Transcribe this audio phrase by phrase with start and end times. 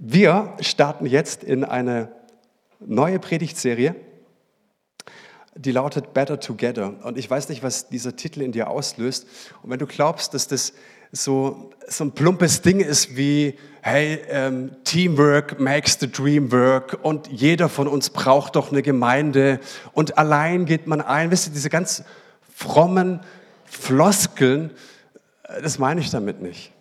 [0.00, 2.12] Wir starten jetzt in eine
[2.78, 3.96] neue Predigtserie,
[5.56, 6.94] die lautet Better Together.
[7.02, 9.26] Und ich weiß nicht, was dieser Titel in dir auslöst.
[9.60, 10.72] Und wenn du glaubst, dass das
[11.10, 17.26] so, so ein plumpes Ding ist wie, hey, ähm, Teamwork makes the dream work und
[17.26, 19.58] jeder von uns braucht doch eine Gemeinde
[19.94, 21.32] und allein geht man ein.
[21.32, 22.04] Wisst ihr, diese ganz
[22.54, 23.20] frommen
[23.64, 24.70] Floskeln,
[25.42, 26.72] äh, das meine ich damit nicht.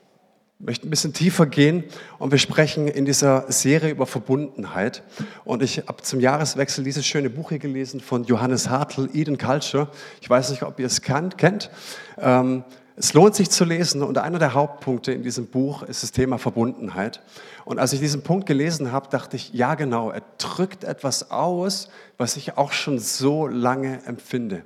[0.59, 1.83] Möchte ein bisschen tiefer gehen
[2.17, 5.03] und wir sprechen in dieser Serie über Verbundenheit.
[5.45, 9.89] Und ich habe zum Jahreswechsel dieses schöne Buch hier gelesen von Johannes Hartl, Eden Culture.
[10.19, 11.69] Ich weiß nicht, ob ihr es kennt.
[12.17, 12.63] Ähm,
[12.99, 16.39] es lohnt sich zu lesen und einer der Hauptpunkte in diesem Buch ist das Thema
[16.39, 17.21] Verbundenheit.
[17.63, 21.89] Und als ich diesen Punkt gelesen habe, dachte ich, ja genau, er drückt etwas aus,
[22.17, 24.63] was ich auch schon so lange empfinde.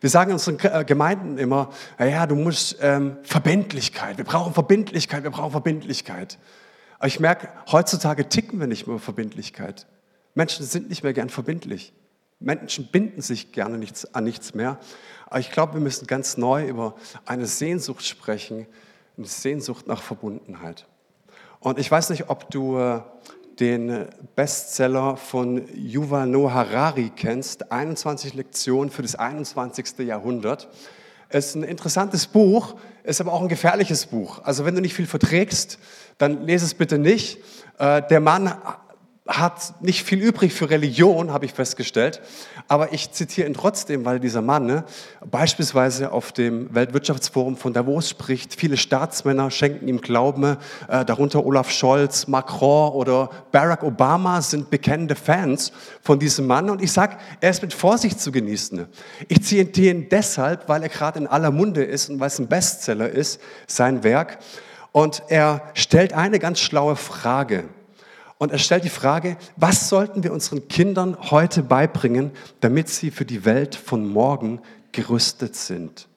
[0.00, 5.30] Wir sagen unseren äh, Gemeinden immer, ja, du musst ähm, Verbindlichkeit, wir brauchen Verbindlichkeit, wir
[5.30, 6.38] brauchen Verbindlichkeit.
[6.98, 9.86] Aber ich merke, heutzutage ticken wir nicht mehr Verbindlichkeit.
[10.34, 11.92] Menschen sind nicht mehr gern verbindlich.
[12.38, 14.78] Menschen binden sich gerne nichts, an nichts mehr.
[15.26, 16.94] Aber ich glaube, wir müssen ganz neu über
[17.26, 18.66] eine Sehnsucht sprechen,
[19.16, 20.86] eine Sehnsucht nach Verbundenheit.
[21.60, 23.00] Und ich weiß nicht, ob du äh,
[23.60, 29.98] den Bestseller von Yuval Noah Harari kennst, 21 Lektionen für das 21.
[29.98, 30.68] Jahrhundert.
[31.28, 34.40] Es ist ein interessantes Buch, ist aber auch ein gefährliches Buch.
[34.44, 35.78] Also wenn du nicht viel verträgst,
[36.18, 37.38] dann lese es bitte nicht.
[37.78, 38.54] Äh, der Mann
[39.38, 42.20] hat nicht viel übrig für Religion, habe ich festgestellt.
[42.68, 44.84] Aber ich zitiere ihn trotzdem, weil dieser Mann ne,
[45.24, 48.54] beispielsweise auf dem Weltwirtschaftsforum von Davos spricht.
[48.54, 50.56] Viele Staatsmänner schenken ihm Glauben,
[50.88, 56.70] äh, darunter Olaf Scholz, Macron oder Barack Obama sind bekennende Fans von diesem Mann.
[56.70, 58.86] Und ich sage, er ist mit Vorsicht zu genießen.
[59.28, 62.48] Ich zitiere ihn deshalb, weil er gerade in aller Munde ist und weil es ein
[62.48, 64.38] Bestseller ist, sein Werk.
[64.92, 67.64] Und er stellt eine ganz schlaue Frage.
[68.42, 73.24] Und er stellt die Frage, was sollten wir unseren Kindern heute beibringen, damit sie für
[73.24, 76.08] die Welt von morgen gerüstet sind?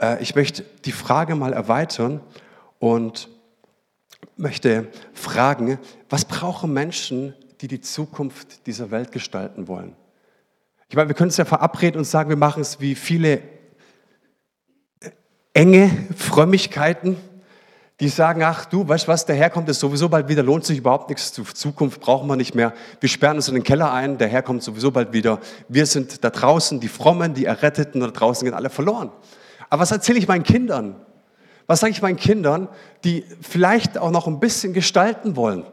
[0.00, 2.22] Äh, ich möchte die Frage mal erweitern
[2.78, 3.28] und
[4.38, 5.78] möchte fragen,
[6.08, 9.94] was brauchen Menschen, die die Zukunft dieser Welt gestalten wollen?
[10.88, 13.42] Ich meine, wir können es ja verabreden und sagen, wir machen es wie viele
[15.52, 17.18] enge Frömmigkeiten
[18.00, 20.78] die sagen, ach du, weißt was, der Herr kommt jetzt sowieso bald wieder, lohnt sich
[20.78, 22.74] überhaupt nichts, Zukunft brauchen wir nicht mehr.
[23.00, 25.40] Wir sperren uns in den Keller ein, der Herr kommt sowieso bald wieder.
[25.68, 29.10] Wir sind da draußen, die Frommen, die Erretteten, da draußen gehen alle verloren.
[29.70, 30.96] Aber was erzähle ich meinen Kindern?
[31.66, 32.68] Was sage ich meinen Kindern,
[33.02, 35.64] die vielleicht auch noch ein bisschen gestalten wollen?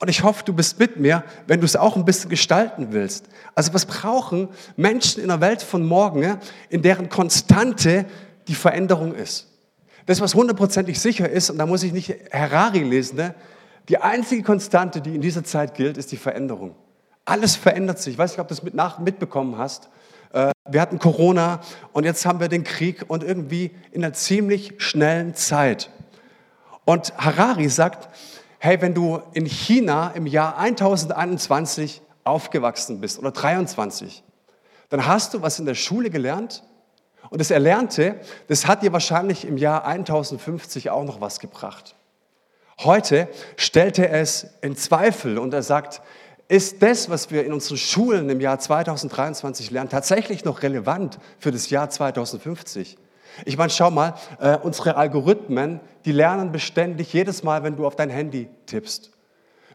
[0.00, 3.26] Und ich hoffe, du bist mit mir, wenn du es auch ein bisschen gestalten willst.
[3.54, 6.38] Also was brauchen Menschen in der Welt von morgen,
[6.70, 8.06] in deren Konstante
[8.48, 9.49] die Veränderung ist?
[10.10, 13.32] Das, was hundertprozentig sicher ist, und da muss ich nicht Harari lesen, ne?
[13.88, 16.74] die einzige Konstante, die in dieser Zeit gilt, ist die Veränderung.
[17.24, 18.14] Alles verändert sich.
[18.14, 19.88] Ich weiß nicht, ob du das mit nach, mitbekommen hast.
[20.32, 21.60] Äh, wir hatten Corona
[21.92, 25.90] und jetzt haben wir den Krieg und irgendwie in einer ziemlich schnellen Zeit.
[26.84, 28.08] Und Harari sagt,
[28.58, 34.24] hey, wenn du in China im Jahr 1021 aufgewachsen bist oder 23,
[34.88, 36.64] dann hast du was in der Schule gelernt,
[37.30, 38.16] und das Erlernte,
[38.48, 41.94] das hat dir wahrscheinlich im Jahr 1050 auch noch was gebracht.
[42.80, 46.02] Heute stellt er es in Zweifel und er sagt,
[46.48, 51.52] ist das, was wir in unseren Schulen im Jahr 2023 lernen, tatsächlich noch relevant für
[51.52, 52.98] das Jahr 2050?
[53.44, 57.94] Ich meine, schau mal, äh, unsere Algorithmen, die lernen beständig jedes Mal, wenn du auf
[57.94, 59.12] dein Handy tippst.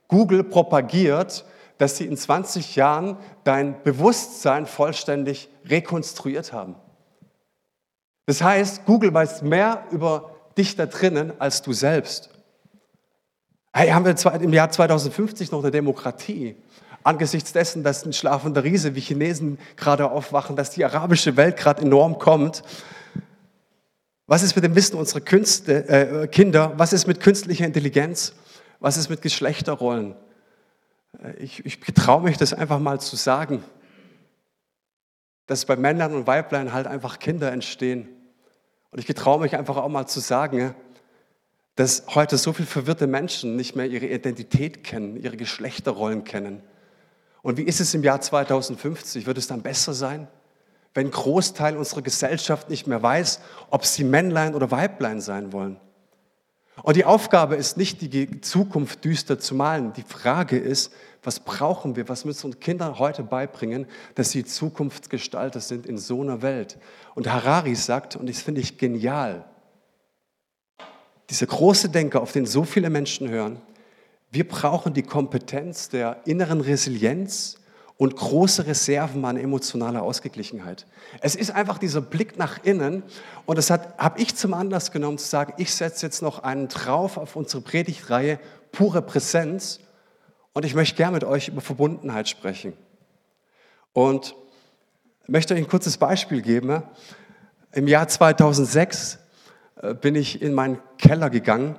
[0.09, 1.45] Google propagiert,
[1.77, 6.75] dass sie in 20 Jahren dein Bewusstsein vollständig rekonstruiert haben.
[8.25, 12.29] Das heißt, Google weiß mehr über dich da drinnen als du selbst.
[13.73, 16.55] Hey, haben wir im Jahr 2050 noch eine Demokratie?
[17.03, 21.83] Angesichts dessen, dass ein schlafender Riese wie Chinesen gerade aufwachen, dass die arabische Welt gerade
[21.83, 22.63] enorm kommt.
[24.27, 26.73] Was ist mit dem Wissen unserer Künste, äh, Kinder?
[26.77, 28.33] Was ist mit künstlicher Intelligenz?
[28.79, 30.15] Was ist mit Geschlechterrollen?
[31.21, 33.63] Äh, ich, ich traue mich das einfach mal zu sagen,
[35.45, 38.14] dass bei Männern und Weiblein halt einfach Kinder entstehen
[38.95, 40.73] und ich getraue mich einfach auch mal zu sagen,
[41.75, 46.63] dass heute so viele verwirrte Menschen nicht mehr ihre Identität kennen, ihre Geschlechterrollen kennen.
[47.41, 49.25] Und wie ist es im Jahr 2050?
[49.25, 50.29] Wird es dann besser sein,
[50.93, 55.77] wenn ein Großteil unserer Gesellschaft nicht mehr weiß, ob sie Männlein oder Weiblein sein wollen?
[56.81, 59.91] Und die Aufgabe ist nicht, die Zukunft düster zu malen.
[59.91, 60.93] Die Frage ist,
[61.25, 66.21] was brauchen wir, was müssen unsere Kinder heute beibringen, dass sie Zukunftsgestalter sind in so
[66.21, 66.77] einer Welt.
[67.15, 69.45] Und Harari sagt, und das finde ich genial,
[71.29, 73.59] dieser große Denker, auf den so viele Menschen hören,
[74.35, 77.55] Wir brauchen die Kompetenz der inneren Resilienz
[77.95, 80.85] und große Reserven an emotionaler Ausgeglichenheit.
[81.21, 83.03] Es ist einfach dieser Blick nach innen
[83.45, 87.15] und das habe ich zum Anlass genommen zu sagen, ich setze jetzt noch einen drauf
[87.15, 88.37] auf unsere Predigtreihe
[88.73, 89.79] pure Präsenz
[90.55, 92.71] und ich möchte gerne mit euch über Verbundenheit sprechen.
[93.91, 94.35] Und
[95.27, 96.81] möchte euch ein kurzes Beispiel geben.
[97.73, 99.19] Im Jahr 2006
[99.81, 101.75] äh, bin ich in meinen Keller gegangen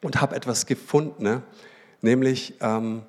[0.00, 1.42] und habe etwas gefunden, ne?
[2.00, 3.02] nämlich ähm,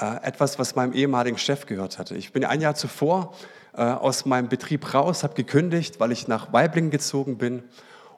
[0.00, 2.16] äh, etwas, was meinem ehemaligen Chef gehört hatte.
[2.16, 3.34] Ich bin ein Jahr zuvor
[3.74, 7.62] äh, aus meinem Betrieb raus, habe gekündigt, weil ich nach Weiblingen gezogen bin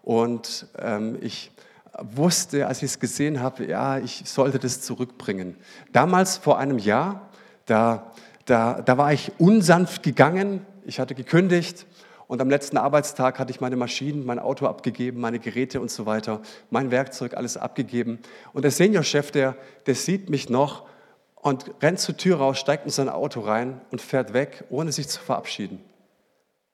[0.02, 1.50] und ähm, ich
[2.00, 5.56] wusste, als ich es gesehen habe, ja, ich sollte das zurückbringen.
[5.92, 7.28] Damals, vor einem Jahr,
[7.66, 8.12] da,
[8.44, 11.86] da, da war ich unsanft gegangen, ich hatte gekündigt
[12.28, 16.06] und am letzten Arbeitstag hatte ich meine Maschinen, mein Auto abgegeben, meine Geräte und so
[16.06, 16.40] weiter,
[16.70, 18.18] mein Werkzeug, alles abgegeben.
[18.52, 19.56] Und der Seniorchef, der,
[19.86, 20.86] der sieht mich noch
[21.34, 25.08] und rennt zur Tür raus, steigt in sein Auto rein und fährt weg, ohne sich
[25.08, 25.80] zu verabschieden.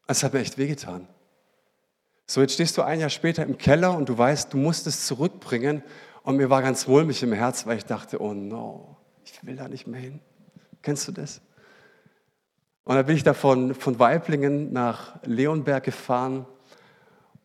[0.06, 1.06] Das hat mir echt wehgetan.
[2.26, 5.06] So, jetzt stehst du ein Jahr später im Keller und du weißt, du musst es
[5.06, 5.82] zurückbringen.
[6.22, 9.68] Und mir war ganz mulmig im Herz, weil ich dachte, oh no, ich will da
[9.68, 10.20] nicht mehr hin.
[10.80, 11.42] Kennst du das?
[12.84, 16.46] Und dann bin ich da von, Weiblingen nach Leonberg gefahren.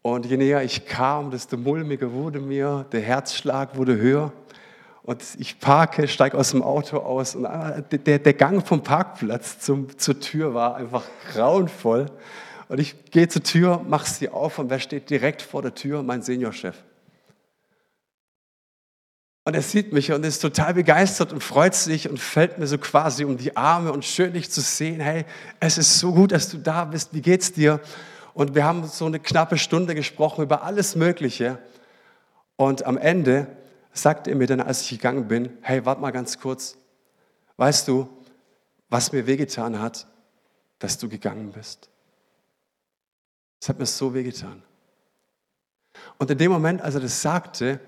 [0.01, 4.31] Und je näher ich kam, desto mulmiger wurde mir, der Herzschlag wurde höher.
[5.03, 9.97] Und ich parke, steige aus dem Auto aus und der, der Gang vom Parkplatz zum,
[9.97, 11.03] zur Tür war einfach
[11.33, 12.05] grauenvoll.
[12.69, 16.03] Und ich gehe zur Tür, mache sie auf und wer steht direkt vor der Tür?
[16.03, 16.75] Mein Seniorchef.
[19.43, 22.77] Und er sieht mich und ist total begeistert und freut sich und fällt mir so
[22.77, 24.99] quasi um die Arme und schön dich zu sehen.
[24.99, 25.25] Hey,
[25.59, 27.11] es ist so gut, dass du da bist.
[27.11, 27.81] Wie geht's dir?
[28.35, 31.57] Und wir haben so eine knappe Stunde gesprochen über alles Mögliche.
[32.55, 33.47] Und am Ende
[33.93, 36.77] sagte er mir dann, als ich gegangen bin, hey, warte mal ganz kurz.
[37.57, 38.07] Weißt du,
[38.89, 40.05] was mir wehgetan hat,
[40.77, 41.89] dass du gegangen bist?
[43.59, 44.63] Es hat mir so wehgetan.
[46.17, 47.79] Und in dem Moment, als er das sagte,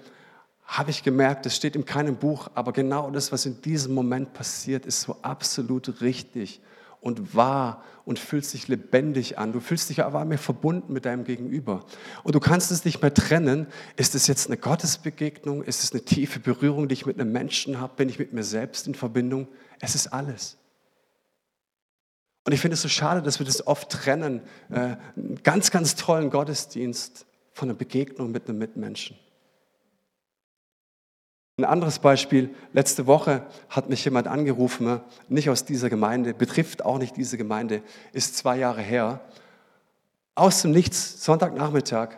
[0.66, 4.34] habe ich gemerkt, das steht in keinem Buch, aber genau das, was in diesem Moment
[4.34, 6.62] passiert, ist so absolut richtig
[7.02, 9.52] und wahr und fühlt sich lebendig an.
[9.52, 11.84] Du fühlst dich aber mehr verbunden mit deinem Gegenüber.
[12.24, 13.68] Und du kannst es nicht mehr trennen.
[13.98, 15.64] Ist es jetzt eine Gottesbegegnung?
[15.64, 17.94] Ist es eine tiefe Berührung, die ich mit einem Menschen habe?
[17.96, 19.48] Bin ich mit mir selbst in Verbindung?
[19.80, 20.58] Es ist alles.
[22.44, 24.42] Und ich finde es so schade, dass wir das oft trennen.
[24.70, 29.18] Äh, einen ganz, ganz tollen Gottesdienst von einer Begegnung mit einem Mitmenschen.
[31.58, 36.98] Ein anderes Beispiel, letzte Woche hat mich jemand angerufen, nicht aus dieser Gemeinde, betrifft auch
[36.98, 37.84] nicht diese Gemeinde,
[38.14, 39.22] ist zwei Jahre her.
[40.34, 42.18] Aus dem Nichts, Sonntagnachmittag,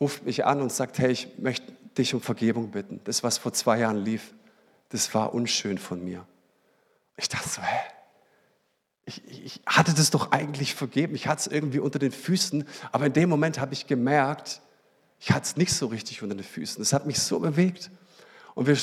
[0.00, 3.00] ruft mich an und sagt, hey, ich möchte dich um Vergebung bitten.
[3.04, 4.32] Das, was vor zwei Jahren lief,
[4.88, 6.24] das war unschön von mir.
[7.16, 7.76] Ich dachte so, hä?
[9.04, 13.06] Ich, ich hatte das doch eigentlich vergeben, ich hatte es irgendwie unter den Füßen, aber
[13.06, 14.60] in dem Moment habe ich gemerkt,
[15.18, 16.80] ich hatte es nicht so richtig unter den Füßen.
[16.80, 17.90] Das hat mich so bewegt.
[18.54, 18.76] Und wir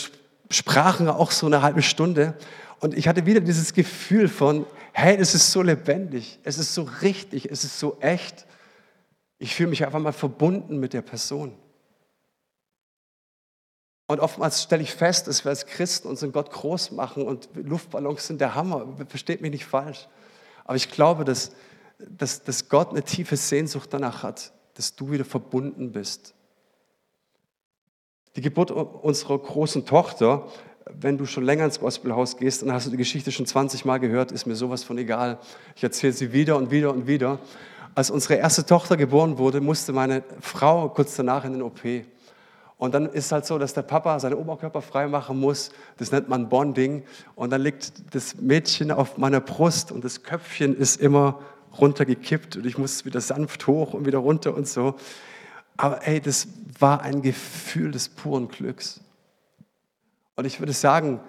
[0.50, 2.38] sprachen auch so eine halbe Stunde
[2.80, 6.84] und ich hatte wieder dieses Gefühl von, hey, es ist so lebendig, es ist so
[7.02, 8.46] richtig, es ist so echt.
[9.38, 11.54] Ich fühle mich einfach mal verbunden mit der Person.
[14.10, 18.26] Und oftmals stelle ich fest, dass wir als Christen unseren Gott groß machen und Luftballons
[18.26, 18.88] sind der Hammer.
[19.08, 20.08] Versteht mich nicht falsch.
[20.66, 21.52] Aber ich glaube, dass,
[22.00, 26.34] dass, dass Gott eine tiefe Sehnsucht danach hat, dass du wieder verbunden bist.
[28.36, 30.48] Die Geburt unserer großen Tochter,
[30.88, 34.00] wenn du schon länger ins Gospelhaus gehst, dann hast du die Geschichte schon 20 Mal
[34.00, 35.38] gehört, ist mir sowas von egal.
[35.76, 37.38] Ich erzähle sie wieder und wieder und wieder.
[37.94, 41.82] Als unsere erste Tochter geboren wurde, musste meine Frau kurz danach in den OP.
[42.80, 45.72] Und dann ist halt so, dass der Papa seinen Oberkörper frei machen muss.
[45.98, 47.04] Das nennt man Bonding.
[47.36, 51.42] Und dann liegt das Mädchen auf meiner Brust und das Köpfchen ist immer
[51.78, 54.96] runtergekippt und ich muss wieder sanft hoch und wieder runter und so.
[55.76, 56.48] Aber ey, das
[56.80, 59.02] war ein Gefühl des puren Glücks.
[60.38, 61.20] Und ich würde sagen,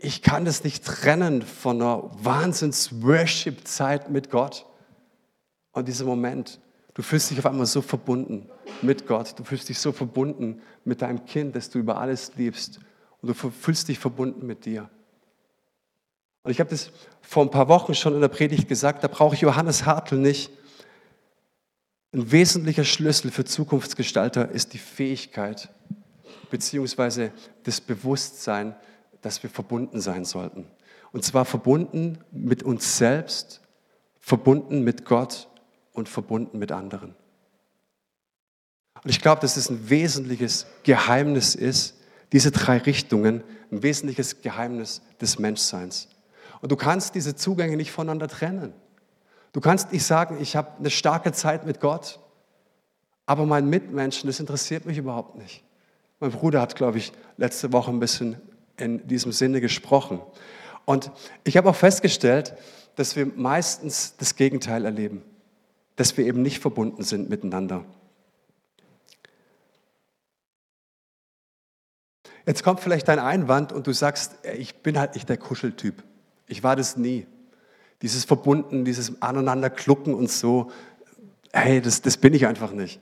[0.00, 4.66] ich kann das nicht trennen von einer Wahnsinns-Worship-Zeit mit Gott.
[5.70, 6.58] Und dieser Moment,
[6.98, 8.50] du fühlst dich auf einmal so verbunden
[8.82, 9.38] mit Gott.
[9.38, 12.80] Du fühlst dich so verbunden mit deinem Kind, das du über alles liebst.
[13.22, 14.90] Und du fühlst dich verbunden mit dir.
[16.42, 16.90] Und ich habe das
[17.20, 20.50] vor ein paar Wochen schon in der Predigt gesagt, da brauche ich Johannes Hartl nicht.
[22.12, 25.68] Ein wesentlicher Schlüssel für Zukunftsgestalter ist die Fähigkeit
[26.50, 27.30] beziehungsweise
[27.62, 28.74] das Bewusstsein,
[29.22, 30.66] dass wir verbunden sein sollten.
[31.12, 33.60] Und zwar verbunden mit uns selbst,
[34.18, 35.47] verbunden mit Gott
[35.98, 37.14] und verbunden mit anderen.
[39.02, 41.94] Und ich glaube, dass es ein wesentliches Geheimnis ist,
[42.32, 46.08] Diese drei Richtungen, ein wesentliches Geheimnis des Menschseins.
[46.60, 48.74] Und du kannst diese Zugänge nicht voneinander trennen.
[49.52, 52.20] Du kannst nicht sagen, ich habe eine starke Zeit mit Gott,
[53.24, 55.64] aber mein Mitmenschen, das interessiert mich überhaupt nicht.
[56.20, 58.36] Mein Bruder hat, glaube ich, letzte Woche ein bisschen
[58.76, 60.20] in diesem Sinne gesprochen.
[60.84, 61.10] Und
[61.44, 62.54] ich habe auch festgestellt,
[62.96, 65.22] dass wir meistens das Gegenteil erleben,
[65.98, 67.84] dass wir eben nicht verbunden sind miteinander.
[72.46, 76.04] Jetzt kommt vielleicht dein Einwand und du sagst, ich bin halt nicht der Kuscheltyp.
[76.46, 77.26] Ich war das nie.
[78.00, 80.70] Dieses Verbunden, dieses Aneinanderklucken und so,
[81.52, 83.00] hey, das, das bin ich einfach nicht.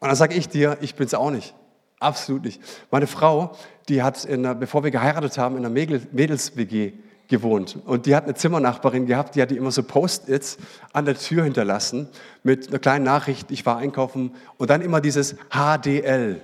[0.00, 1.54] Und dann sage ich dir, ich bin es auch nicht.
[2.00, 2.60] Absolut nicht.
[2.90, 3.56] Meine Frau,
[3.88, 6.94] die hat, in, bevor wir geheiratet haben, in einer Mädels-WG
[7.28, 7.78] gewohnt.
[7.84, 10.58] Und die hat eine Zimmernachbarin gehabt, die hat die immer so Post-its
[10.92, 12.08] an der Tür hinterlassen
[12.42, 16.40] mit einer kleinen Nachricht, ich war einkaufen und dann immer dieses HDL,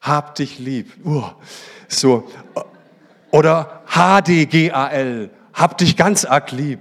[0.00, 0.92] hab dich lieb.
[1.04, 1.24] Uh,
[1.88, 2.28] so.
[3.30, 6.80] Oder HDGAL, hab dich ganz arg lieb.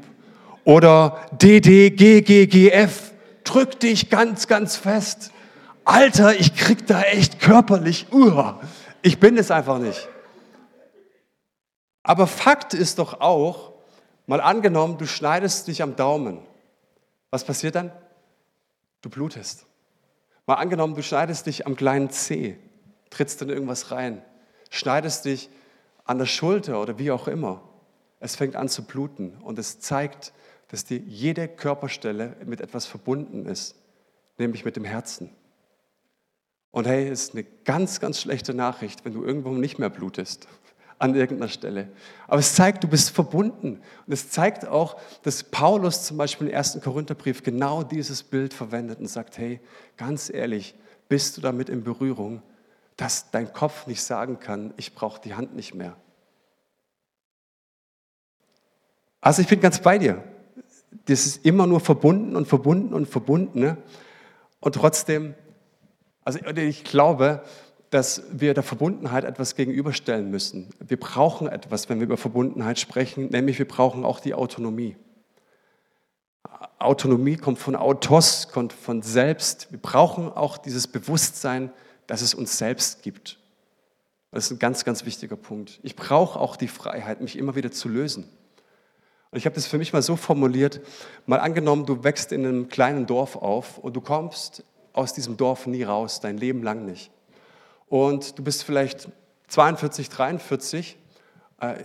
[0.63, 3.11] Oder DDGGGF,
[3.43, 5.31] drück dich ganz, ganz fest.
[5.83, 8.53] Alter, ich krieg da echt körperlich, uh,
[9.01, 10.07] ich bin es einfach nicht.
[12.03, 13.71] Aber Fakt ist doch auch,
[14.27, 16.39] mal angenommen, du schneidest dich am Daumen.
[17.31, 17.91] Was passiert dann?
[19.01, 19.65] Du blutest.
[20.45, 22.57] Mal angenommen, du schneidest dich am kleinen Zeh,
[23.09, 24.21] trittst in irgendwas rein,
[24.69, 25.49] schneidest dich
[26.03, 27.61] an der Schulter oder wie auch immer.
[28.19, 30.33] Es fängt an zu bluten und es zeigt,
[30.67, 33.75] dass dir jede Körperstelle mit etwas verbunden ist,
[34.37, 35.29] nämlich mit dem Herzen.
[36.71, 40.47] Und hey, ist eine ganz, ganz schlechte Nachricht, wenn du irgendwo nicht mehr blutest
[40.99, 41.89] an irgendeiner Stelle.
[42.27, 43.81] Aber es zeigt, du bist verbunden.
[44.05, 48.99] Und es zeigt auch, dass Paulus zum Beispiel im ersten Korintherbrief genau dieses Bild verwendet
[48.99, 49.59] und sagt, hey,
[49.97, 50.75] ganz ehrlich,
[51.09, 52.41] bist du damit in Berührung,
[52.97, 55.95] dass dein Kopf nicht sagen kann, ich brauche die Hand nicht mehr.
[59.21, 60.23] Also ich bin ganz bei dir.
[61.05, 63.59] Das ist immer nur verbunden und verbunden und verbunden.
[63.59, 63.77] Ne?
[64.59, 65.35] Und trotzdem
[66.25, 67.43] also ich glaube,
[67.93, 70.69] dass wir der Verbundenheit etwas gegenüberstellen müssen.
[70.79, 74.95] Wir brauchen etwas, wenn wir über Verbundenheit sprechen, nämlich wir brauchen auch die Autonomie.
[76.79, 79.71] Autonomie kommt von Autos, kommt von selbst.
[79.71, 81.71] Wir brauchen auch dieses Bewusstsein,
[82.07, 83.37] dass es uns selbst gibt.
[84.31, 85.79] Das ist ein ganz, ganz wichtiger Punkt.
[85.83, 88.23] Ich brauche auch die Freiheit, mich immer wieder zu lösen.
[89.29, 90.81] Und ich habe das für mich mal so formuliert,
[91.27, 95.67] mal angenommen, du wächst in einem kleinen Dorf auf und du kommst aus diesem Dorf
[95.67, 97.11] nie raus, dein Leben lang nicht.
[97.93, 99.07] Und du bist vielleicht
[99.49, 100.97] 42, 43,
[101.61, 101.75] äh,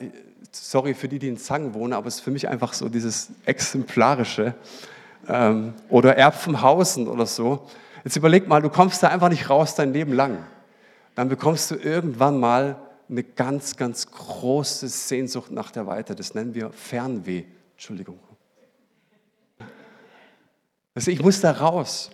[0.53, 3.29] sorry für die, die in Zangen wohnen, aber es ist für mich einfach so dieses
[3.45, 4.55] Exemplarische.
[5.29, 7.67] Ähm, oder Erbvenhausen oder so.
[8.05, 10.47] Jetzt überleg mal, du kommst da einfach nicht raus dein Leben lang.
[11.15, 12.77] Dann bekommst du irgendwann mal
[13.11, 16.15] eine ganz, ganz große Sehnsucht nach der Weite.
[16.15, 17.45] Das nennen wir Fernweh.
[17.73, 18.19] Entschuldigung.
[20.95, 22.11] Also ich muss da raus.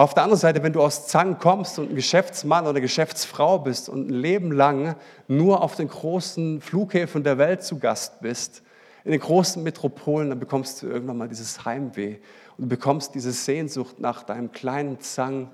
[0.00, 3.90] Auf der anderen Seite, wenn du aus Zang kommst und ein Geschäftsmann oder Geschäftsfrau bist
[3.90, 4.96] und ein Leben lang
[5.28, 8.62] nur auf den großen Flughäfen der Welt zu Gast bist,
[9.04, 12.16] in den großen Metropolen, dann bekommst du irgendwann mal dieses Heimweh
[12.56, 15.50] und bekommst diese Sehnsucht nach deinem kleinen Zang,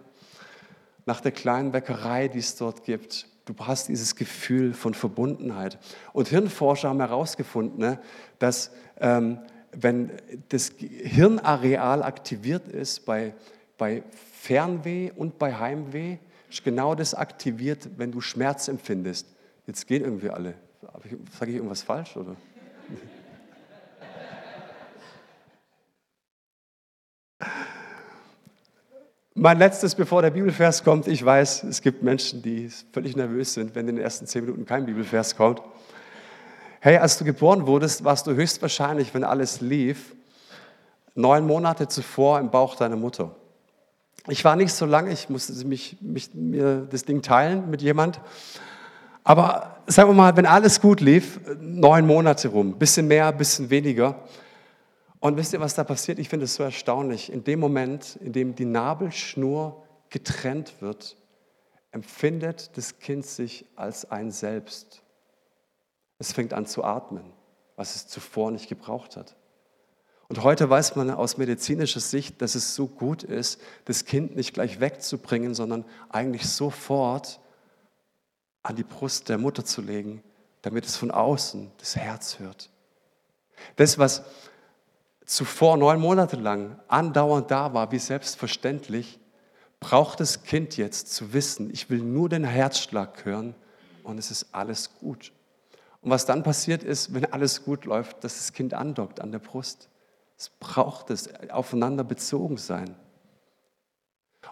[1.07, 3.27] nach der kleinen Bäckerei, die es dort gibt.
[3.47, 5.77] Du hast dieses Gefühl von Verbundenheit.
[6.13, 7.99] Und Hirnforscher haben herausgefunden, ne,
[8.39, 9.41] dass ähm,
[9.73, 10.13] wenn
[10.51, 13.35] das Hirnareal aktiviert ist bei
[13.79, 14.03] bei
[14.41, 16.19] Fernweh und bei Heimweh
[16.51, 19.27] ist genau das aktiviert, wenn du Schmerz empfindest.
[19.67, 20.55] Jetzt gehen irgendwie alle.
[21.39, 22.17] Sage ich irgendwas falsch?
[22.17, 22.37] Oder?
[29.35, 31.09] Mein letztes, bevor der Bibelvers kommt.
[31.09, 34.65] Ich weiß, es gibt Menschen, die völlig nervös sind, wenn in den ersten zehn Minuten
[34.65, 35.61] kein Bibelvers kommt.
[36.81, 40.15] Hey, als du geboren wurdest, warst du höchstwahrscheinlich, wenn alles lief,
[41.15, 43.35] neun Monate zuvor im Bauch deiner Mutter.
[44.29, 48.21] Ich war nicht so lange, ich musste mich, mich, mir das Ding teilen mit jemand.
[49.23, 54.21] Aber sagen wir mal, wenn alles gut lief, neun Monate rum, bisschen mehr, bisschen weniger.
[55.21, 56.19] Und wisst ihr, was da passiert?
[56.19, 57.33] Ich finde es so erstaunlich.
[57.33, 61.17] In dem Moment, in dem die Nabelschnur getrennt wird,
[61.93, 65.03] empfindet das Kind sich als ein Selbst.
[66.19, 67.25] Es fängt an zu atmen,
[67.77, 69.37] was es zuvor nicht gebraucht hat.
[70.29, 74.55] Und heute weiß man aus medizinischer Sicht, dass es so gut ist, das Kind nicht
[74.55, 77.41] gleich wegzubringen, sondern eigentlich sofort
[78.63, 80.23] an die Brust der Mutter zu legen,
[80.63, 82.71] damit es von außen das Herz hört.
[83.77, 84.25] Das, was
[85.25, 89.21] zuvor neun Monate lang andauernd da war, wie selbstverständlich,
[89.79, 93.55] braucht das Kind jetzt zu wissen, ich will nur den Herzschlag hören
[94.03, 95.33] und es ist alles gut.
[96.01, 99.39] Und was dann passiert ist, wenn alles gut läuft, dass das Kind andockt an der
[99.39, 99.89] Brust.
[100.39, 102.95] Es braucht es, aufeinander bezogen sein.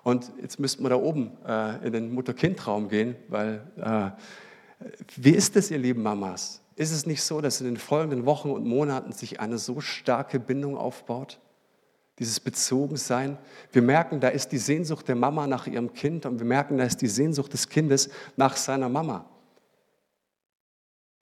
[0.03, 4.11] Und jetzt müssten wir da oben äh, in den Mutter-Kind-Raum gehen, weil äh,
[5.17, 6.61] wie ist es, ihr lieben Mamas?
[6.77, 10.41] Ist es nicht so, dass in den folgenden Wochen und Monaten sich eine so starke
[10.41, 11.41] Bindung aufbaut?
[12.19, 13.39] Dieses Bezogensein.
[13.73, 16.85] Wir merken, da ist die Sehnsucht der Mama nach ihrem Kind und wir merken, da
[16.85, 19.29] ist die Sehnsucht des Kindes nach seiner Mama.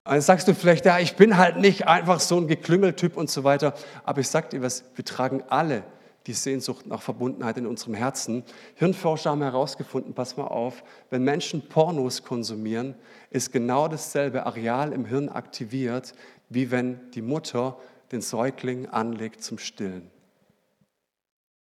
[0.05, 3.29] Und jetzt sagst du vielleicht, ja, ich bin halt nicht einfach so ein Geklüngeltyp und
[3.29, 3.73] so weiter.
[4.03, 5.83] Aber ich sag dir was, wir tragen alle
[6.27, 8.43] die Sehnsucht nach Verbundenheit in unserem Herzen.
[8.75, 12.95] Hirnforscher haben herausgefunden, pass mal auf, wenn Menschen Pornos konsumieren,
[13.29, 16.13] ist genau dasselbe Areal im Hirn aktiviert,
[16.49, 17.77] wie wenn die Mutter
[18.11, 20.09] den Säugling anlegt zum Stillen.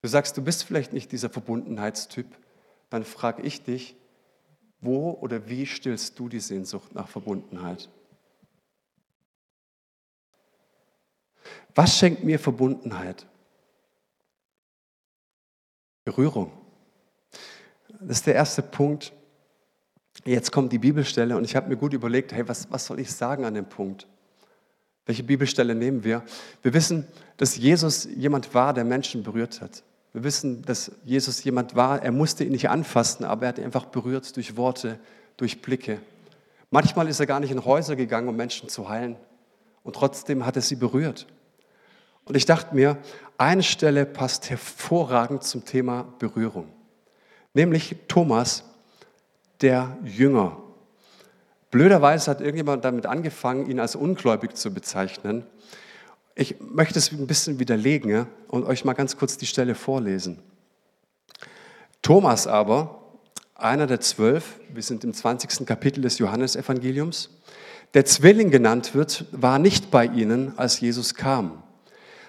[0.03, 2.27] Du sagst, du bist vielleicht nicht dieser Verbundenheitstyp,
[2.89, 3.97] dann frage ich dich,
[4.81, 7.89] wo oder wie stillst du die Sehnsucht nach Verbundenheit?
[11.75, 13.27] Was schenkt mir Verbundenheit?
[16.05, 16.53] Berührung.
[18.01, 19.13] Das ist der erste Punkt.
[20.25, 23.13] Jetzt kommt die Bibelstelle und ich habe mir gut überlegt, hey, was, was soll ich
[23.13, 24.07] sagen an dem Punkt?
[25.07, 26.23] Welche Bibelstelle nehmen wir?
[26.63, 29.83] Wir wissen, dass Jesus jemand war, der Menschen berührt hat.
[30.13, 33.65] Wir wissen, dass Jesus jemand war, er musste ihn nicht anfassen, aber er hat ihn
[33.65, 34.99] einfach berührt durch Worte,
[35.37, 36.01] durch Blicke.
[36.71, 39.17] Manchmal ist er gar nicht in Häuser gegangen, um Menschen zu heilen.
[39.83, 41.27] Und trotzdem hat er sie berührt.
[42.31, 42.97] Und ich dachte mir,
[43.39, 46.69] eine Stelle passt hervorragend zum Thema Berührung,
[47.55, 48.63] nämlich Thomas,
[49.63, 50.57] der Jünger.
[51.73, 55.45] Blöderweise hat irgendjemand damit angefangen, ihn als ungläubig zu bezeichnen.
[56.37, 60.41] Ich möchte es ein bisschen widerlegen und euch mal ganz kurz die Stelle vorlesen.
[62.01, 63.03] Thomas aber,
[63.57, 65.67] einer der zwölf, wir sind im 20.
[65.67, 67.31] Kapitel des Johannesevangeliums,
[67.95, 71.65] der Zwilling genannt wird, war nicht bei ihnen, als Jesus kam.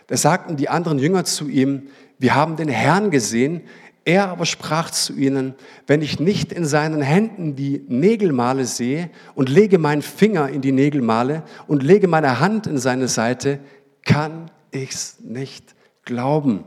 [0.08, 1.88] Da sagten die anderen Jünger zu ihm,
[2.20, 3.62] wir haben den Herrn gesehen.
[4.04, 5.54] Er aber sprach zu ihnen,
[5.86, 10.72] wenn ich nicht in seinen Händen die Nägelmale sehe und lege meinen Finger in die
[10.72, 13.60] Nägelmale und lege meine Hand in seine Seite,
[14.04, 16.64] kann ich's nicht glauben.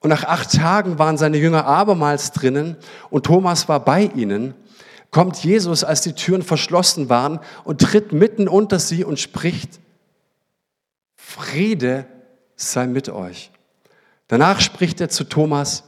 [0.00, 2.76] Und nach acht Tagen waren seine Jünger abermals drinnen
[3.08, 4.54] und Thomas war bei ihnen.
[5.12, 9.78] Kommt Jesus, als die Türen verschlossen waren und tritt mitten unter sie und spricht,
[11.14, 12.06] Friede
[12.62, 13.50] sei mit euch.
[14.28, 15.84] Danach spricht er zu Thomas,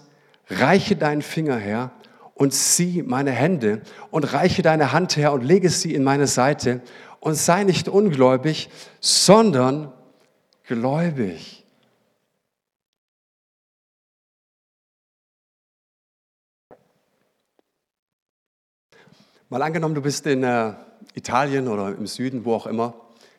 [0.49, 1.93] reiche deinen Finger her
[2.35, 6.83] und sieh meine Hände und reiche deine Hand her und lege sie in meine Seite
[7.21, 8.69] und sei nicht ungläubig,
[9.01, 9.93] sondern
[10.67, 11.65] gläubig.
[19.49, 20.73] Mal angenommen, du bist in äh,
[21.15, 22.95] Italien oder im Süden, wo auch immer,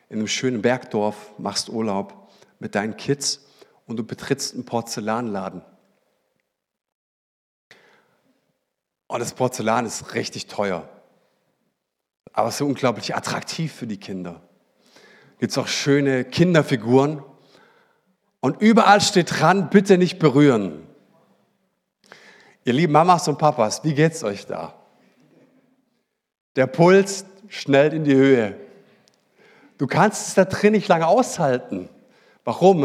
[0.08, 2.25] in einem schönen Bergdorf, machst Urlaub
[2.58, 3.46] mit deinen Kids
[3.86, 5.62] und du betrittst einen Porzellanladen.
[9.08, 10.88] Und das Porzellan ist richtig teuer,
[12.32, 14.42] aber so unglaublich attraktiv für die Kinder.
[15.38, 17.22] Gibt es auch schöne Kinderfiguren
[18.40, 20.86] und überall steht dran, bitte nicht berühren.
[22.64, 24.74] Ihr lieben Mamas und Papas, wie geht's euch da?
[26.56, 28.58] Der Puls schnellt in die Höhe.
[29.78, 31.88] Du kannst es da drin nicht lange aushalten.
[32.46, 32.82] Warum?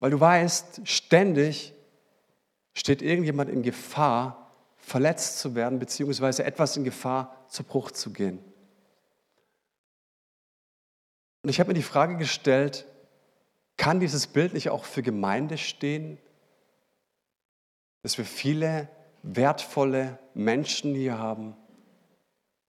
[0.00, 1.72] Weil du weißt, ständig
[2.74, 8.40] steht irgendjemand in Gefahr, verletzt zu werden, beziehungsweise etwas in Gefahr, zu Bruch zu gehen.
[11.42, 12.86] Und ich habe mir die Frage gestellt,
[13.76, 16.18] kann dieses Bild nicht auch für Gemeinde stehen?
[18.02, 18.88] Dass wir viele
[19.22, 21.56] wertvolle Menschen hier haben,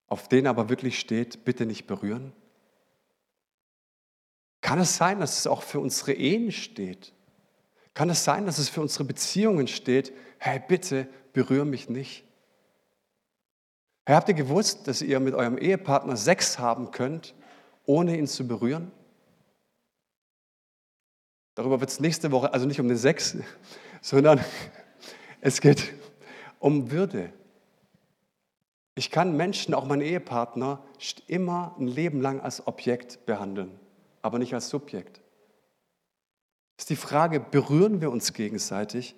[0.08, 2.34] auf denen aber wirklich steht, bitte nicht berühren?
[4.68, 7.14] Kann es sein, dass es auch für unsere Ehen steht?
[7.94, 10.12] Kann es sein, dass es für unsere Beziehungen steht?
[10.40, 12.26] Hey, bitte berühre mich nicht.
[14.06, 17.34] Hey, habt ihr gewusst, dass ihr mit eurem Ehepartner Sex haben könnt,
[17.86, 18.92] ohne ihn zu berühren?
[21.56, 23.38] Darüber wird es nächste Woche, also nicht um den Sex,
[24.02, 24.44] sondern
[25.40, 25.94] es geht
[26.60, 27.32] um Würde.
[28.96, 30.84] Ich kann Menschen, auch meinen Ehepartner,
[31.28, 33.80] immer ein Leben lang als Objekt behandeln
[34.28, 35.22] aber nicht als Subjekt.
[36.78, 39.16] Ist die Frage, berühren wir uns gegenseitig?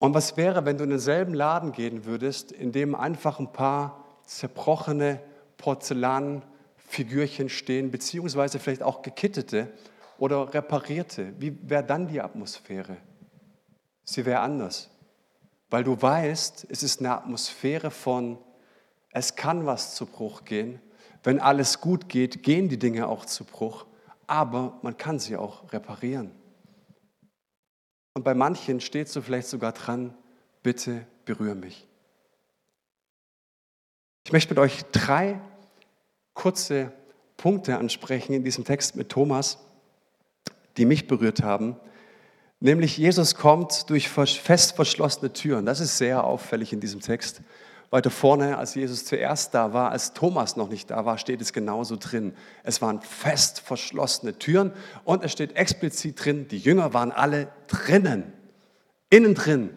[0.00, 4.04] Und was wäre, wenn du in denselben Laden gehen würdest, in dem einfach ein paar
[4.26, 5.20] zerbrochene
[5.56, 9.68] Porzellanfigürchen stehen, beziehungsweise vielleicht auch gekittete
[10.18, 11.32] oder reparierte?
[11.38, 12.96] Wie wäre dann die Atmosphäre?
[14.04, 14.90] Sie wäre anders,
[15.70, 18.36] weil du weißt, es ist eine Atmosphäre von
[19.12, 20.80] Es kann was zu Bruch gehen.
[21.22, 23.86] Wenn alles gut geht, gehen die Dinge auch zu Bruch.
[24.26, 26.30] Aber man kann sie auch reparieren.
[28.14, 30.14] Und bei manchen steht so vielleicht sogar dran,
[30.62, 31.86] bitte berühre mich.
[34.24, 35.40] Ich möchte mit euch drei
[36.34, 36.92] kurze
[37.36, 39.58] Punkte ansprechen in diesem Text mit Thomas,
[40.76, 41.76] die mich berührt haben.
[42.60, 45.64] Nämlich Jesus kommt durch fest verschlossene Türen.
[45.64, 47.40] Das ist sehr auffällig in diesem Text.
[47.90, 51.52] Weiter vorne, als Jesus zuerst da war, als Thomas noch nicht da war, steht es
[51.52, 52.34] genauso drin.
[52.62, 54.72] Es waren fest verschlossene Türen
[55.04, 58.32] und es steht explizit drin, die Jünger waren alle drinnen,
[59.10, 59.70] innen drin.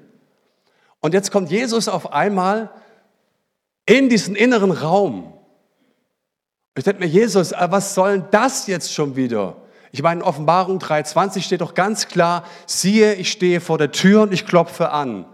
[0.99, 2.69] Und jetzt kommt Jesus auf einmal
[3.88, 5.34] in diesen inneren Raum.
[6.76, 9.58] Ich denke mir, Jesus, äh, was soll denn das jetzt schon wieder?
[9.91, 14.23] Ich meine, in Offenbarung 3,20 steht doch ganz klar, siehe, ich stehe vor der Tür
[14.23, 15.26] und ich klopfe an.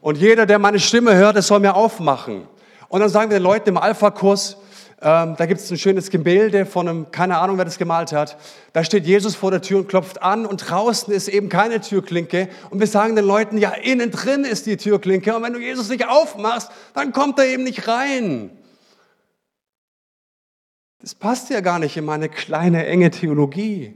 [0.00, 2.46] Und jeder, der meine Stimme hört, der soll mir aufmachen.
[2.88, 4.56] Und dann sagen wir den Leuten im Alpha-Kurs,
[5.00, 8.36] ähm, da gibt es ein schönes Gemälde von einem, keine Ahnung, wer das gemalt hat.
[8.72, 12.48] Da steht Jesus vor der Tür und klopft an und draußen ist eben keine Türklinke.
[12.70, 15.36] Und wir sagen den Leuten, ja, innen drin ist die Türklinke.
[15.36, 18.50] Und wenn du Jesus nicht aufmachst, dann kommt er eben nicht rein.
[21.00, 23.94] Das passt ja gar nicht in meine kleine, enge Theologie,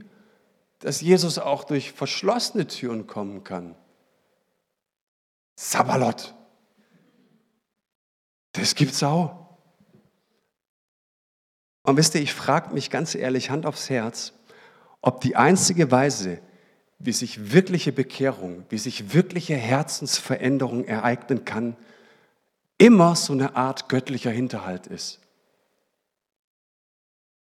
[0.79, 3.75] dass Jesus auch durch verschlossene Türen kommen kann.
[5.55, 6.33] Sabbalot.
[8.53, 9.43] Das gibt's auch.
[11.83, 14.33] Und wisst ihr, ich frage mich ganz ehrlich, Hand aufs Herz,
[15.01, 16.39] ob die einzige Weise,
[16.97, 21.75] wie sich wirkliche Bekehrung, wie sich wirkliche Herzensveränderung ereignen kann,
[22.77, 25.19] immer so eine Art göttlicher Hinterhalt ist.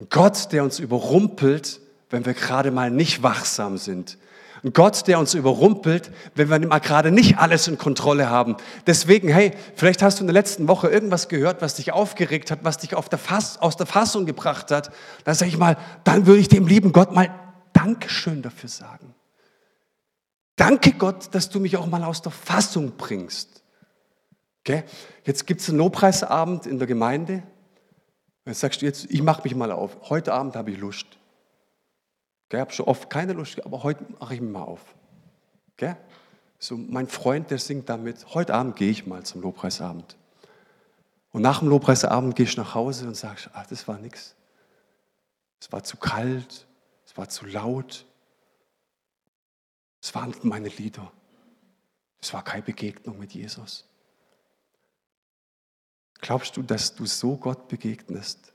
[0.09, 1.79] Gott, der uns überrumpelt,
[2.09, 4.17] wenn wir gerade mal nicht wachsam sind,
[4.65, 8.57] ein Gott, der uns überrumpelt, wenn wir mal gerade nicht alles in Kontrolle haben.
[8.87, 12.63] Deswegen, hey, vielleicht hast du in der letzten Woche irgendwas gehört, was dich aufgeregt hat,
[12.63, 14.91] was dich der Fass, aus der Fassung gebracht hat.
[15.23, 17.29] Dann sage ich mal, dann würde ich dem lieben Gott mal
[17.73, 19.13] Dankeschön dafür sagen.
[20.55, 23.61] Danke Gott, dass du mich auch mal aus der Fassung bringst.
[24.61, 24.83] Okay?
[25.25, 27.43] Jetzt gibt es einen Lobpreisabend in der Gemeinde.
[28.47, 30.09] Jetzt sagst du jetzt, ich mache mich mal auf.
[30.09, 31.14] Heute Abend habe ich Lust.
[32.49, 34.95] Ich habe schon oft keine Lust, aber heute mache ich mich mal auf.
[35.77, 35.97] Gell?
[36.59, 40.15] So, mein Freund, der singt damit, heute Abend gehe ich mal zum Lobpreisabend.
[41.31, 44.35] Und nach dem Lobpreisabend gehe ich nach Hause und sage, ach, das war nichts.
[45.59, 46.65] Es war zu kalt,
[47.05, 48.05] es war zu laut.
[50.01, 51.11] Es waren meine Lieder.
[52.21, 53.85] Es war keine Begegnung mit Jesus.
[56.21, 58.53] Glaubst du, dass du so Gott begegnest?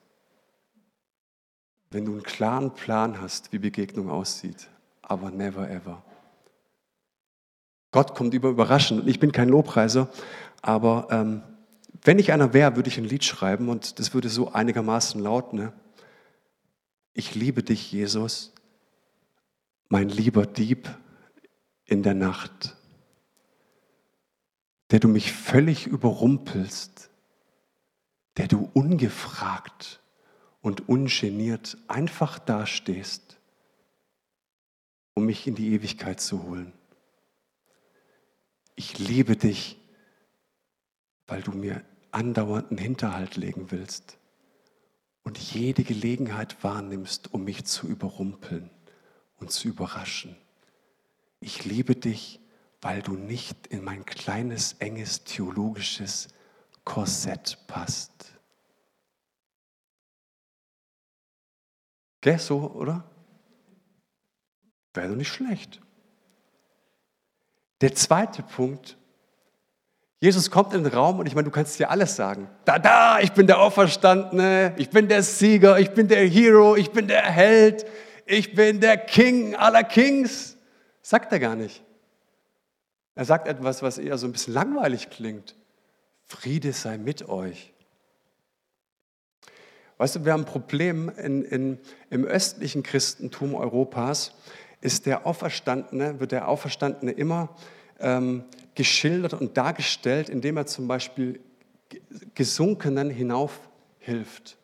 [1.90, 4.68] Wenn du einen klaren Plan hast, wie Begegnung aussieht,
[5.02, 6.02] aber never ever.
[7.90, 9.08] Gott kommt über überraschend.
[9.08, 10.08] Ich bin kein Lobpreiser,
[10.62, 11.42] aber ähm,
[12.02, 15.58] wenn ich einer wäre, würde ich ein Lied schreiben und das würde so einigermaßen lauten.
[15.58, 15.72] Ne?
[17.12, 18.54] Ich liebe dich, Jesus,
[19.88, 20.88] mein lieber Dieb
[21.84, 22.76] in der Nacht,
[24.92, 27.10] der du mich völlig überrumpelst,
[28.36, 30.00] der du ungefragt
[30.60, 33.38] und ungeniert einfach dastehst,
[35.14, 36.72] um mich in die Ewigkeit zu holen.
[38.74, 39.78] Ich liebe dich,
[41.26, 44.18] weil du mir andauernden Hinterhalt legen willst
[45.22, 48.70] und jede Gelegenheit wahrnimmst, um mich zu überrumpeln
[49.38, 50.36] und zu überraschen.
[51.40, 52.40] Ich liebe dich,
[52.80, 56.28] weil du nicht in mein kleines, enges theologisches
[56.84, 58.34] Korsett passt.
[62.20, 63.04] Gell, so, oder?
[64.94, 65.80] Wäre doch nicht schlecht.
[67.80, 68.98] Der zweite Punkt,
[70.18, 72.48] Jesus kommt in den Raum und ich meine, du kannst dir alles sagen.
[72.66, 76.90] Da, da, ich bin der Auferstandene, ich bin der Sieger, ich bin der Hero, ich
[76.90, 77.86] bin der Held,
[78.26, 80.58] ich bin der King aller Kings.
[81.00, 81.82] Sagt er gar nicht.
[83.14, 85.56] Er sagt etwas, was eher so ein bisschen langweilig klingt.
[86.24, 87.72] Friede sei mit euch.
[90.00, 94.32] Weißt du, wir haben ein Problem in, in, im östlichen Christentum Europas,
[94.80, 97.54] ist der Auferstandene, wird der Auferstandene immer
[97.98, 101.38] ähm, geschildert und dargestellt, indem er zum Beispiel
[102.34, 104.56] Gesunkenen hinaufhilft.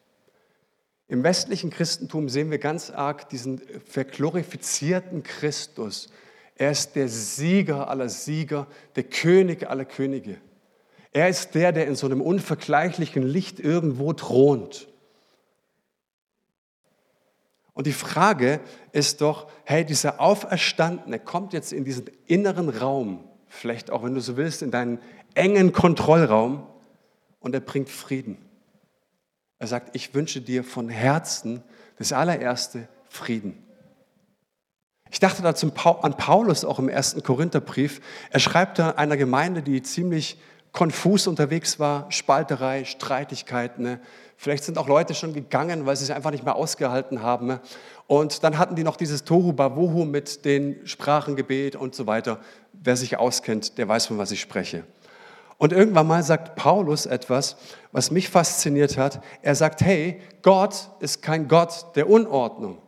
[1.07, 6.09] Im westlichen Christentum sehen wir ganz arg diesen verglorifizierten Christus.
[6.55, 10.38] Er ist der Sieger aller Sieger, der König aller Könige.
[11.12, 14.88] Er ist der, der in so einem unvergleichlichen Licht irgendwo thront.
[17.76, 18.60] Und die Frage
[18.92, 24.20] ist doch, hey, dieser Auferstandene kommt jetzt in diesen inneren Raum, vielleicht auch, wenn du
[24.22, 24.98] so willst, in deinen
[25.34, 26.66] engen Kontrollraum
[27.38, 28.38] und er bringt Frieden.
[29.58, 31.62] Er sagt, ich wünsche dir von Herzen
[31.98, 33.62] das allererste Frieden.
[35.10, 38.00] Ich dachte dazu an Paulus auch im ersten Korintherbrief.
[38.30, 40.38] Er schreibt da einer Gemeinde, die ziemlich
[40.76, 43.82] konfus unterwegs war, Spalterei, Streitigkeiten.
[43.82, 44.00] Ne?
[44.36, 47.46] Vielleicht sind auch Leute schon gegangen, weil sie es einfach nicht mehr ausgehalten haben.
[47.46, 47.60] Ne?
[48.06, 52.40] Und dann hatten die noch dieses Tohu Bavuhu mit den Sprachengebet und so weiter.
[52.74, 54.84] Wer sich auskennt, der weiß, von was ich spreche.
[55.56, 57.56] Und irgendwann mal sagt Paulus etwas,
[57.90, 59.24] was mich fasziniert hat.
[59.40, 62.82] Er sagt, hey, Gott ist kein Gott der Unordnung,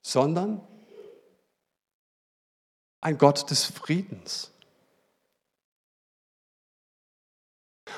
[0.00, 0.62] sondern
[3.02, 4.50] ein Gott des Friedens.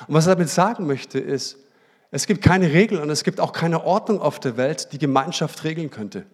[0.07, 1.57] Und was er damit sagen möchte, ist,
[2.11, 5.63] es gibt keine Regeln und es gibt auch keine Ordnung auf der Welt, die Gemeinschaft
[5.63, 6.25] regeln könnte.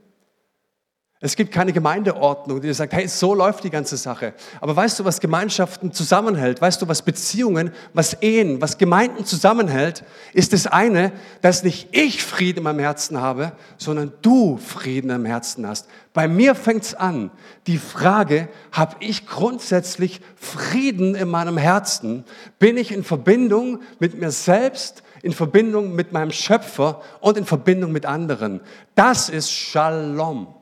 [1.21, 4.33] Es gibt keine Gemeindeordnung, die sagt, hey, so läuft die ganze Sache.
[4.59, 6.59] Aber weißt du, was Gemeinschaften zusammenhält?
[6.59, 10.03] Weißt du, was Beziehungen, was Ehen, was Gemeinden zusammenhält?
[10.33, 15.23] Ist das eine, dass nicht ich Frieden in meinem Herzen habe, sondern du Frieden im
[15.23, 15.87] Herzen hast.
[16.13, 17.31] Bei mir fängt es an.
[17.65, 22.25] Die Frage, habe ich grundsätzlich Frieden in meinem Herzen?
[22.59, 27.93] Bin ich in Verbindung mit mir selbst, in Verbindung mit meinem Schöpfer und in Verbindung
[27.93, 28.59] mit anderen?
[28.95, 30.54] Das ist Shalom.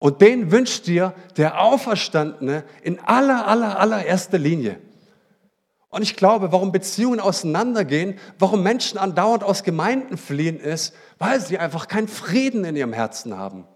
[0.00, 4.80] Und den wünscht dir der Auferstandene in aller, aller, allererster Linie.
[5.90, 11.58] Und ich glaube, warum Beziehungen auseinandergehen, warum Menschen andauernd aus Gemeinden fliehen, ist, weil sie
[11.58, 13.66] einfach keinen Frieden in ihrem Herzen haben.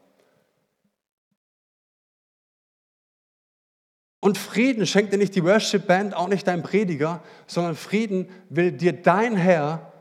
[4.20, 8.72] Und Frieden schenkt dir nicht die Worship Band, auch nicht dein Prediger, sondern Frieden will
[8.72, 9.92] dir dein Herr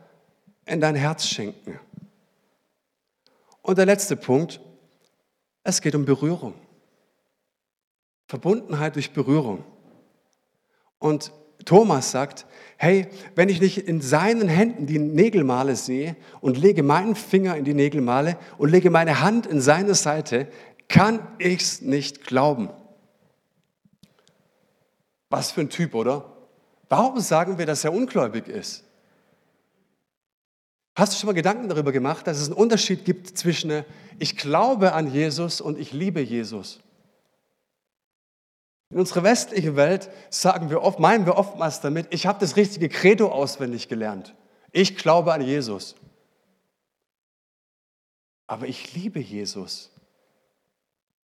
[0.64, 1.78] in dein Herz schenken.
[3.60, 4.60] Und der letzte Punkt,
[5.64, 6.54] es geht um Berührung.
[8.28, 9.64] Verbundenheit durch Berührung.
[10.98, 11.32] Und
[11.64, 12.46] Thomas sagt,
[12.76, 17.64] hey, wenn ich nicht in seinen Händen die Nägelmale sehe und lege meinen Finger in
[17.64, 20.48] die Nägelmale und lege meine Hand in seine Seite,
[20.88, 22.70] kann ich es nicht glauben.
[25.30, 26.32] Was für ein Typ, oder?
[26.88, 28.83] Warum sagen wir, dass er ungläubig ist?
[30.94, 33.84] Hast du schon mal Gedanken darüber gemacht, dass es einen Unterschied gibt zwischen
[34.18, 36.80] ich glaube an Jesus und ich liebe Jesus?
[38.90, 42.88] In unserer westlichen Welt sagen wir oft, meinen wir oftmals damit, ich habe das richtige
[42.88, 44.36] Credo auswendig gelernt.
[44.70, 45.96] Ich glaube an Jesus.
[48.46, 49.90] Aber ich liebe Jesus.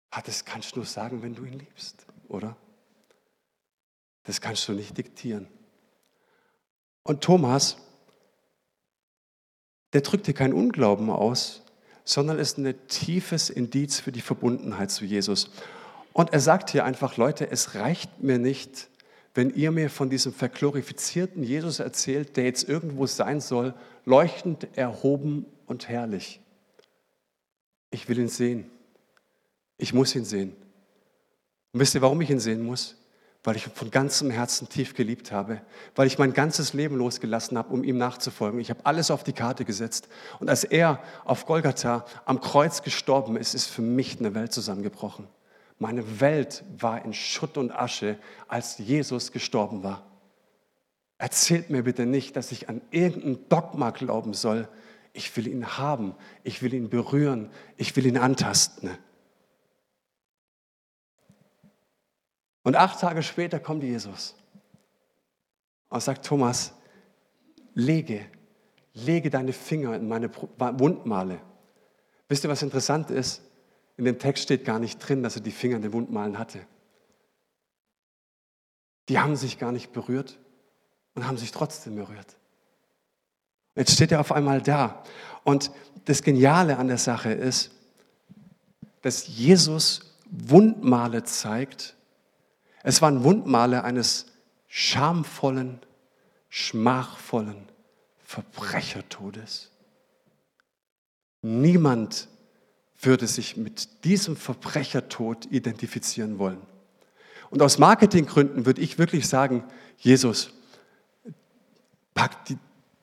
[0.09, 2.55] Ah, das kannst du nur sagen, wenn du ihn liebst, oder?
[4.23, 5.47] Das kannst du nicht diktieren.
[7.03, 7.77] Und Thomas,
[9.93, 11.63] der drückt hier keinen Unglauben aus,
[12.03, 15.51] sondern ist ein tiefes Indiz für die Verbundenheit zu Jesus.
[16.13, 18.89] Und er sagt hier einfach, Leute, es reicht mir nicht,
[19.35, 23.73] wenn ihr mir von diesem verglorifizierten Jesus erzählt, der jetzt irgendwo sein soll,
[24.05, 26.41] leuchtend, erhoben und herrlich.
[27.91, 28.69] Ich will ihn sehen.
[29.77, 30.55] Ich muss ihn sehen.
[31.71, 32.98] Und wisst ihr, warum ich ihn sehen muss?
[33.49, 35.59] Weil ich ihn von ganzem Herzen tief geliebt habe,
[35.95, 38.59] weil ich mein ganzes Leben losgelassen habe, um ihm nachzufolgen.
[38.59, 40.07] Ich habe alles auf die Karte gesetzt.
[40.39, 45.27] Und als er auf Golgatha am Kreuz gestorben ist, ist für mich eine Welt zusammengebrochen.
[45.79, 50.05] Meine Welt war in Schutt und Asche, als Jesus gestorben war.
[51.17, 54.67] Erzählt mir bitte nicht, dass ich an irgendein Dogma glauben soll.
[55.11, 58.91] Ich will ihn haben, ich will ihn berühren, ich will ihn antasten.
[62.63, 64.35] Und acht Tage später kommt Jesus
[65.89, 66.73] und sagt, Thomas,
[67.73, 68.25] lege,
[68.93, 71.39] lege deine Finger in meine Wundmale.
[72.27, 73.41] Wisst ihr, was interessant ist?
[73.97, 76.59] In dem Text steht gar nicht drin, dass er die Finger in den Wundmalen hatte.
[79.09, 80.37] Die haben sich gar nicht berührt
[81.15, 82.37] und haben sich trotzdem berührt.
[83.75, 85.03] Jetzt steht er auf einmal da.
[85.43, 85.71] Und
[86.05, 87.71] das Geniale an der Sache ist,
[89.01, 91.95] dass Jesus Wundmale zeigt,
[92.83, 94.27] es waren Wundmale eines
[94.67, 95.79] schamvollen,
[96.49, 97.69] schmachvollen
[98.23, 99.71] Verbrechertodes.
[101.41, 102.27] Niemand
[103.01, 106.61] würde sich mit diesem Verbrechertod identifizieren wollen.
[107.49, 109.63] Und aus Marketinggründen würde ich wirklich sagen,
[109.97, 110.51] Jesus,
[112.13, 112.57] pack die,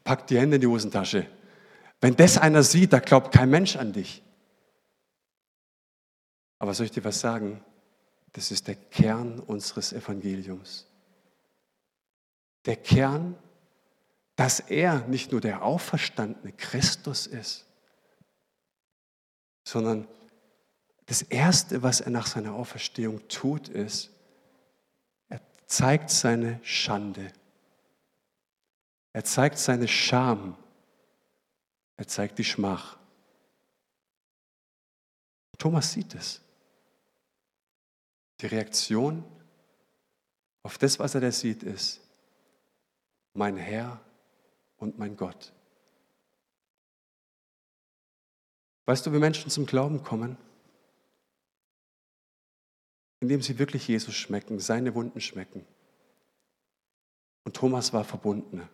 [0.05, 1.27] pack die Hände in die Hosentasche.
[2.01, 4.23] Wenn das einer sieht, da glaubt kein Mensch an dich.
[6.59, 7.65] Aber soll ich dir was sagen?
[8.37, 10.87] Das ist der Kern unseres Evangeliums.
[12.67, 13.35] Der Kern,
[14.35, 17.65] dass er nicht nur der auferstandene Christus ist,
[19.65, 20.07] sondern
[21.07, 24.11] das Erste, was er nach seiner Auferstehung tut, ist,
[25.31, 27.33] er zeigt seine Schande.
[29.15, 30.59] Er zeigt seine Scham.
[31.97, 32.99] Er zeigt die Schmach.
[35.57, 36.43] Thomas sieht es.
[38.41, 39.25] Die Reaktion
[40.63, 42.01] auf das, was er da sieht, ist,
[43.35, 44.01] mein Herr
[44.79, 45.53] und mein Gott.
[48.87, 50.37] Weißt du, wie Menschen zum Glauben kommen?
[53.21, 55.67] Indem sie wirklich Jesus schmecken, seine Wunden schmecken.
[57.45, 58.69] Und Thomas war verbunden.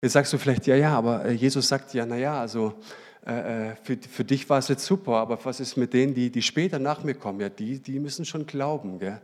[0.00, 2.78] Jetzt sagst du vielleicht, ja, ja, aber äh, Jesus sagt ja, naja, also
[3.26, 6.30] äh, äh, für, für dich war es jetzt super, aber was ist mit denen, die,
[6.30, 7.40] die später nach mir kommen?
[7.40, 8.98] Ja, die, die müssen schon glauben.
[8.98, 9.20] Gell?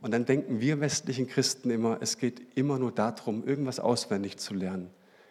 [0.00, 4.54] Und dann denken wir westlichen Christen immer, es geht immer nur darum, irgendwas auswendig zu
[4.54, 4.90] lernen,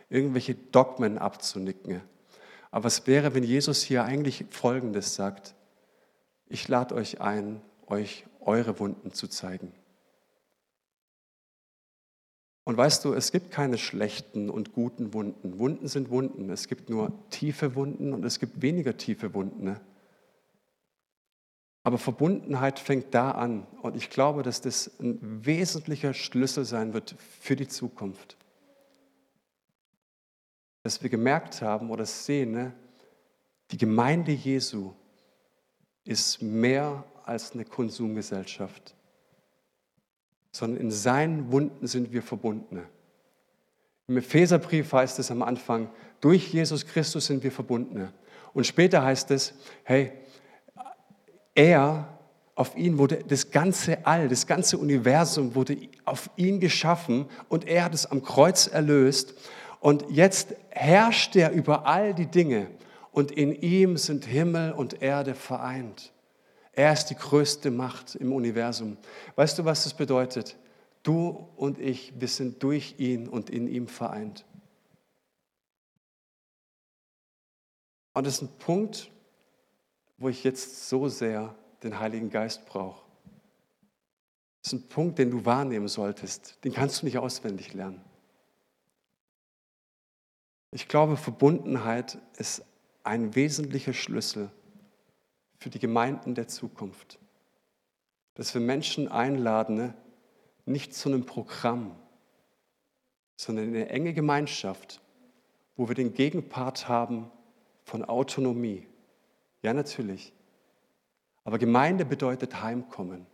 [0.10, 2.02] irgendwelche Dogmen abzunicken.
[2.72, 5.54] Aber was wäre, wenn Jesus hier eigentlich Folgendes sagt?
[6.48, 9.74] Ich lade euch ein, euch eure Wunden zu zeigen.
[12.66, 15.60] Und weißt du, es gibt keine schlechten und guten Wunden.
[15.60, 16.50] Wunden sind Wunden.
[16.50, 19.78] Es gibt nur tiefe Wunden und es gibt weniger tiefe Wunden.
[21.84, 23.68] Aber Verbundenheit fängt da an.
[23.82, 28.38] Und ich glaube, dass das ein wesentlicher Schlüssel sein wird für die Zukunft.
[30.84, 32.74] Dass wir gemerkt haben oder sehen, ne?
[33.72, 34.94] die Gemeinde Jesu
[36.06, 38.96] ist mehr als eine Konsumgesellschaft
[40.54, 42.84] sondern in seinen Wunden sind wir verbunden.
[44.08, 45.90] Im Epheserbrief heißt es am Anfang,
[46.22, 48.08] durch Jesus Christus sind wir verbunden.
[48.54, 50.12] Und später heißt es, hey,
[51.56, 52.08] er,
[52.56, 57.86] auf ihn wurde das ganze All, das ganze Universum wurde auf ihn geschaffen und er
[57.86, 59.34] hat es am Kreuz erlöst.
[59.80, 62.68] Und jetzt herrscht er über all die Dinge
[63.12, 66.13] und in ihm sind Himmel und Erde vereint.
[66.74, 68.98] Er ist die größte Macht im Universum.
[69.36, 70.58] Weißt du, was das bedeutet?
[71.04, 74.46] Du und ich, wir sind durch ihn und in ihm vereint.
[78.14, 79.12] Und das ist ein Punkt,
[80.18, 83.04] wo ich jetzt so sehr den Heiligen Geist brauche.
[84.62, 86.64] Das ist ein Punkt, den du wahrnehmen solltest.
[86.64, 88.02] Den kannst du nicht auswendig lernen.
[90.72, 92.64] Ich glaube, Verbundenheit ist
[93.04, 94.50] ein wesentlicher Schlüssel
[95.64, 97.20] für die Gemeinden der Zukunft.
[98.34, 99.94] Dass wir Menschen einladen, ne,
[100.66, 101.96] nicht zu einem Programm,
[103.38, 105.00] sondern in eine enge Gemeinschaft,
[105.78, 107.32] wo wir den Gegenpart haben
[107.86, 108.86] von Autonomie.
[109.62, 110.34] Ja, natürlich.
[111.46, 113.26] Aber Gemeinde bedeutet Heimkommen.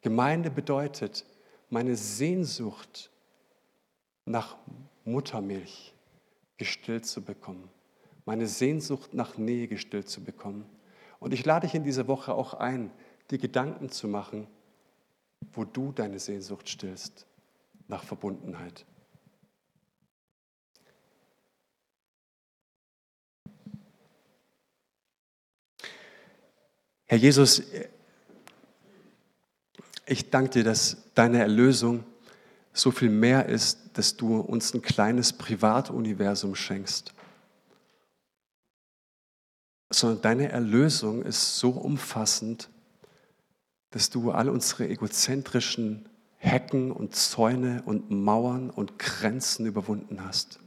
[0.00, 1.24] Gemeinde bedeutet
[1.68, 3.12] meine Sehnsucht
[4.24, 4.56] nach
[5.04, 5.94] Muttermilch
[6.56, 7.70] gestillt zu bekommen.
[8.24, 10.66] Meine Sehnsucht nach Nähe gestillt zu bekommen.
[11.20, 12.90] Und ich lade dich in dieser Woche auch ein,
[13.30, 14.48] dir Gedanken zu machen,
[15.52, 17.26] wo du deine Sehnsucht stillst
[17.86, 18.84] nach Verbundenheit.
[27.06, 27.62] Herr Jesus,
[30.06, 32.04] ich danke dir, dass deine Erlösung
[32.72, 37.12] so viel mehr ist, dass du uns ein kleines Privatuniversum schenkst
[39.90, 42.70] sondern deine Erlösung ist so umfassend,
[43.90, 50.60] dass du all unsere egozentrischen Hecken und Zäune und Mauern und Grenzen überwunden hast.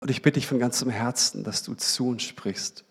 [0.00, 2.84] Und ich bitte dich von ganzem Herzen, dass du zu uns sprichst.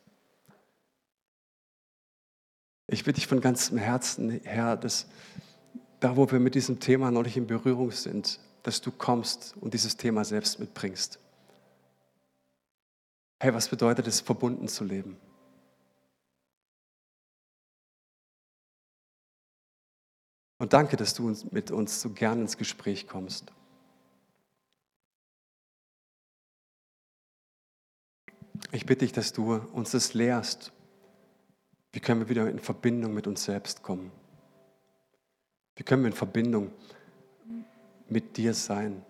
[2.88, 5.08] Ich bitte dich von ganzem Herzen, Herr, dass
[6.00, 9.96] da, wo wir mit diesem Thema nicht in Berührung sind, dass du kommst und dieses
[9.96, 11.20] Thema selbst mitbringst.
[13.40, 15.18] Hey, was bedeutet es, verbunden zu leben?
[20.58, 23.52] Und danke, dass du mit uns so gern ins Gespräch kommst.
[28.72, 30.72] Ich bitte dich, dass du uns das lehrst.
[31.92, 34.12] Wie können wir wieder in Verbindung mit uns selbst kommen?
[35.76, 36.72] Wie können wir in Verbindung
[38.10, 39.04] mit dir sein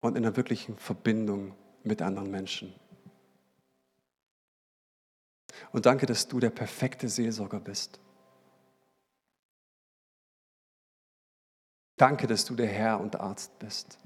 [0.00, 2.72] und in einer wirklichen Verbindung mit anderen Menschen.
[5.72, 7.98] Und danke, dass du der perfekte Seelsorger bist.
[11.96, 13.98] Danke, dass du der Herr und Arzt bist.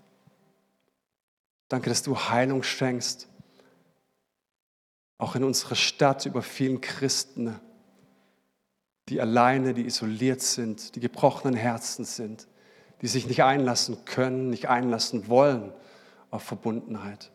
[1.68, 3.28] Danke, dass du Heilung schenkst,
[5.18, 7.60] auch in unserer Stadt über vielen Christen,
[9.08, 12.48] die alleine, die isoliert sind, die gebrochenen Herzen sind
[13.02, 15.72] die sich nicht einlassen können, nicht einlassen wollen
[16.30, 17.30] auf Verbundenheit.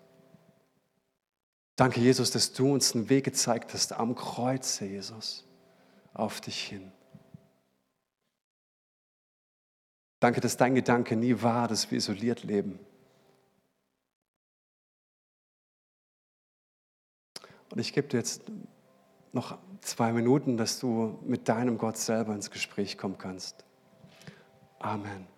[1.76, 5.46] Danke, Jesus, dass du uns einen Weg gezeigt hast am Kreuz, Jesus,
[6.14, 6.92] auf dich hin.
[10.20, 12.80] Danke, dass dein Gedanke nie war, dass wir isoliert leben.
[17.70, 18.42] Und ich gebe dir jetzt
[19.34, 23.66] noch zwei Minuten, dass du mit deinem Gott selber ins Gespräch kommen kannst.
[24.80, 25.37] Amen.